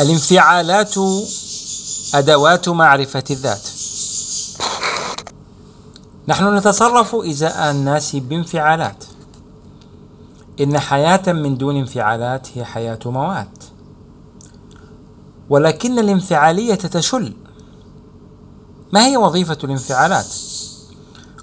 [0.00, 0.94] الانفعالات
[2.14, 3.68] أدوات معرفة الذات.
[6.28, 9.04] نحن نتصرف إزاء الناس بانفعالات.
[10.60, 13.64] إن حياة من دون انفعالات هي حياة موات.
[15.50, 17.34] ولكن الانفعالية تشل.
[18.92, 20.34] ما هي وظيفة الانفعالات؟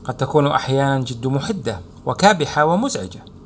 [0.06, 3.37] قد تكون أحيانا جد محدة وكابحة ومزعجة.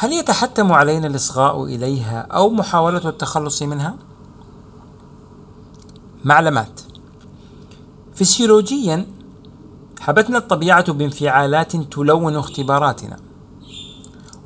[0.00, 3.96] هل يتحتم علينا الإصغاء إليها أو محاولة التخلص منها؟
[6.24, 6.80] معلمات
[8.14, 9.06] فسيولوجيا
[10.00, 13.16] حبتنا الطبيعة بانفعالات تلون اختباراتنا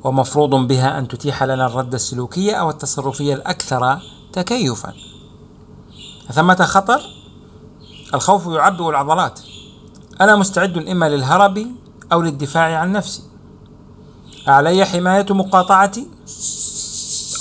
[0.03, 3.99] ومفروض بها أن تتيح لنا الرد السلوكي أو التصرفي الأكثر
[4.33, 4.93] تكيفا.
[6.31, 7.01] ثمة خطر
[8.13, 9.39] الخوف يعبئ العضلات.
[10.21, 11.67] أنا مستعد إما للهرب
[12.11, 13.34] أو للدفاع عن نفسي.
[14.47, 16.07] علي حماية مقاطعتي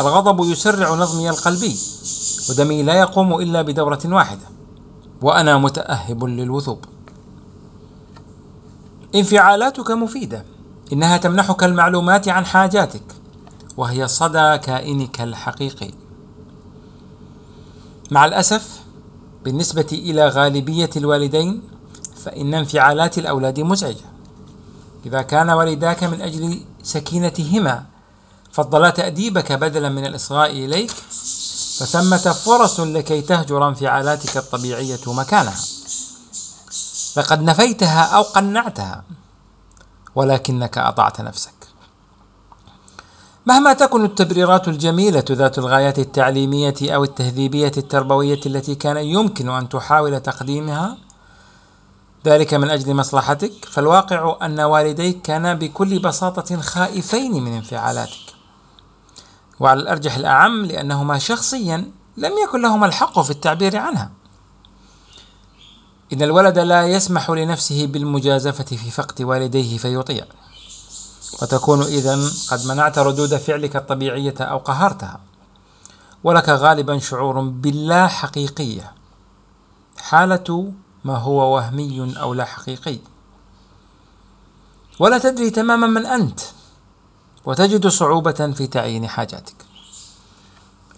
[0.00, 1.77] الغضب يسرع نظمي القلبي
[2.50, 4.46] ودمي لا يقوم إلا بدورة واحدة
[5.22, 6.84] وأنا متأهب للوثوب.
[9.14, 10.44] انفعالاتك مفيدة
[10.92, 13.02] إنها تمنحك المعلومات عن حاجاتك
[13.77, 15.91] وهي صدى كائنك الحقيقي.
[18.10, 18.80] مع الأسف
[19.44, 21.62] بالنسبة إلى غالبية الوالدين
[22.16, 24.13] فإن انفعالات الأولاد مزعجة.
[25.06, 27.84] إذا كان والداك من أجل سكينتهما
[28.52, 30.91] فضلا تأديبك بدلا من الإصغاء إليك
[31.78, 35.60] فثمة فرص لكي تهجر انفعالاتك الطبيعية مكانها.
[37.16, 39.05] لقد نفيتها أو قنعتها
[40.14, 41.55] ولكنك أطعت نفسك.
[43.47, 50.20] مهما تكن التبريرات الجميلة ذات الغايات التعليمية أو التهذيبية التربوية التي كان يمكن أن تحاول
[50.20, 50.98] تقديمها
[52.25, 58.34] ذلك من أجل مصلحتك فالواقع أن والديك كانا بكل بساطة خائفين من انفعالاتك.
[59.61, 64.11] وعلى الأرجح الأعم لأنهما شخصيا لم يكن لهما الحق في التعبير عنها.
[66.12, 70.25] إن الولد لا يسمح لنفسه بالمجازفة في فقد والديه فيطيع.
[71.43, 72.19] وتكون إذا
[72.50, 75.21] قد منعت ردود فعلك الطبيعية أو قهرتها.
[76.25, 78.93] ولك غالبا شعور باللا حقيقية
[79.98, 80.72] حالة
[81.04, 82.98] ما هو وهمي أو لا حقيقي.
[84.98, 86.41] ولا تدري تماما من أنت
[87.44, 89.56] وتجد صعوبة في تعيين حاجاتك.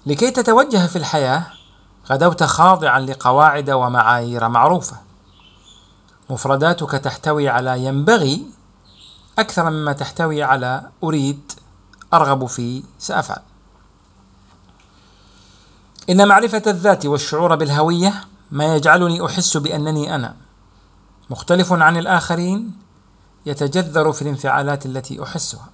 [0.07, 1.47] لكي تتوجه في الحياة
[2.11, 4.97] غدوت خاضعا لقواعد ومعايير معروفة.
[6.31, 8.47] مفرداتك تحتوي على ينبغي
[9.39, 11.53] أكثر مما تحتوي على أريد
[12.15, 13.43] أرغب في سأفعل.
[16.11, 20.37] إن معرفة الذات والشعور بالهوية ما يجعلني أحس بأنني أنا
[21.31, 22.73] مختلف عن الآخرين
[23.47, 25.69] يتجذر في الانفعالات التي أحسها.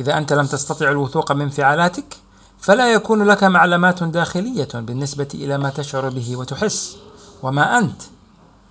[0.00, 2.16] إذا أنت لم تستطع الوثوق من انفعالاتك
[2.58, 6.96] فلا يكون لك معلمات داخلية بالنسبة إلى ما تشعر به وتحس.
[7.42, 8.02] وما أنت؟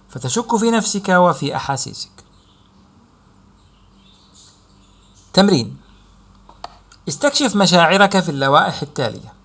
[0.09, 2.11] فتشك في نفسك وفي أحاسيسك.
[5.33, 5.77] تمرين
[7.07, 9.36] استكشف مشاعرك في اللوائح التالية.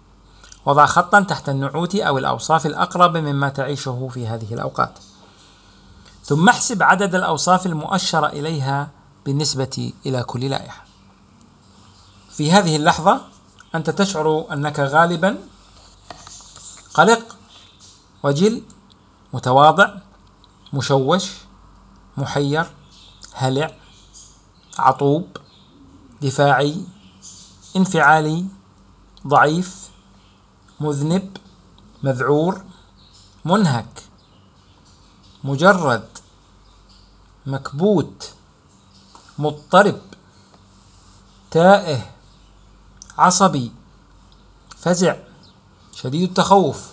[0.66, 4.98] وضع خطا تحت النعوت أو الأوصاف الأقرب مما تعيشه في هذه الأوقات.
[6.24, 8.90] ثم احسب عدد الأوصاف المؤشر إليها
[9.26, 10.84] بالنسبة إلى كل لائحة.
[12.30, 13.20] في هذه اللحظة
[13.74, 15.38] أنت تشعر أنك غالبا
[16.94, 17.36] قلق
[18.22, 18.62] وجل
[19.32, 19.94] متواضع
[20.72, 21.30] مشوش
[22.16, 22.66] محير
[23.34, 23.70] هلع
[24.78, 25.26] عطوب
[26.22, 26.76] دفاعي
[27.76, 28.44] انفعالي
[29.26, 29.82] ضعيف.
[30.82, 31.36] مذنب
[32.02, 32.64] مذعور
[33.44, 34.02] منهك
[35.44, 36.08] مجرد
[37.46, 38.30] مكبوت
[39.38, 40.00] مضطرب
[41.50, 42.10] تائه
[43.18, 43.72] عصبي
[44.76, 45.16] فزع
[45.94, 46.92] شديد التخوف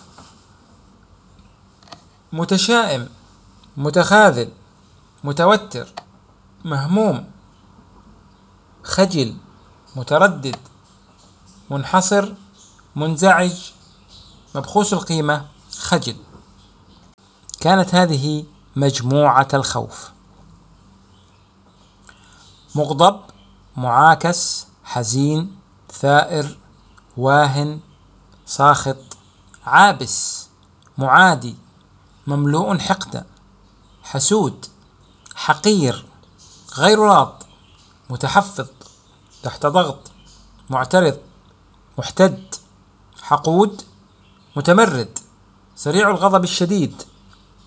[2.32, 3.08] متشائم
[3.76, 4.52] متخاذل
[5.24, 5.88] متوتر
[6.64, 7.30] مهموم
[8.84, 9.36] خجل
[9.96, 10.56] متردد
[11.70, 12.32] منحصر
[12.96, 13.79] منزعج.
[14.54, 15.46] مبخوس القيمة
[15.78, 16.16] خجل.
[17.60, 18.44] كانت هذه
[18.76, 20.10] مجموعة الخوف.
[22.74, 23.20] مغضب
[23.76, 25.56] معاكس حزين
[25.92, 26.58] ثائر
[27.16, 27.80] واهن
[28.46, 28.96] ساخط
[29.66, 30.48] عابس
[30.98, 31.56] معادي
[32.26, 33.26] مملوء حقدا
[34.02, 34.66] حسود
[35.34, 36.06] حقير
[36.76, 37.42] غير راض
[38.10, 38.66] متحفظ
[39.42, 40.10] تحت ضغط
[40.70, 41.18] معترض
[41.98, 42.54] محتد
[43.22, 43.82] حقود
[44.56, 45.18] متمرد
[45.76, 47.02] سريع الغضب الشديد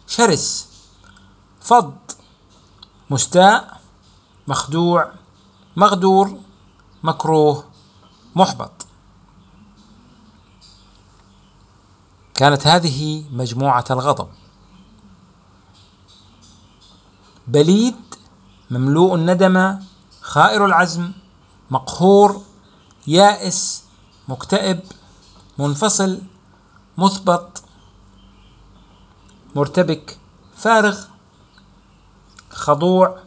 [0.08, 0.68] شرس
[1.62, 1.94] فض
[3.10, 3.82] مستاء
[4.48, 5.14] مخدوع
[5.76, 6.40] مغدور
[7.04, 7.64] مكروه
[8.36, 8.86] محبط.
[12.34, 14.28] كانت هذه مجموعة الغضب.
[17.48, 17.96] بليد
[18.72, 19.80] مملوء الندم
[20.22, 21.12] خائر العزم
[21.72, 22.42] مقهور
[23.08, 23.84] يائس
[24.28, 24.80] مكتئب
[25.58, 26.22] منفصل
[26.98, 27.64] مثبط
[29.56, 30.18] مرتبك
[30.56, 31.00] فارغ
[32.52, 33.18] خضوع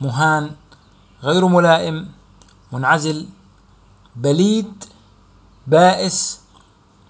[0.00, 0.56] مهان
[1.22, 2.12] غير ملائم
[2.72, 3.28] منعزل
[4.16, 4.84] بليد
[5.66, 6.40] بائس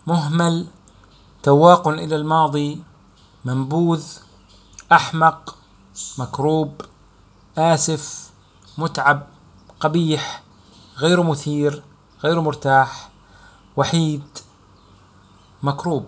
[0.06, 0.66] مهمل
[1.42, 2.82] تواق إلى الماضي
[3.44, 4.06] منبوذ
[4.92, 5.56] أحمق
[6.18, 6.80] مكروب
[7.58, 8.30] آسف
[8.78, 9.26] متعب
[9.80, 10.42] قبيح
[10.98, 11.82] غير مثير
[12.24, 13.10] غير مرتاح
[13.76, 14.22] وحيد.
[15.62, 16.06] مكروب.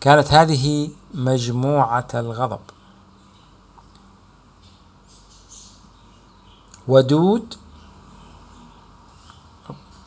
[0.00, 2.60] كانت هذه مجموعة الغضب.
[6.88, 7.54] ودود